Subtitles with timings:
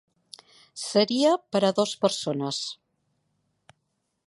[0.83, 2.65] Seria per a dos persones.